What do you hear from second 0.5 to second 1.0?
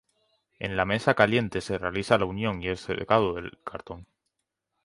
En la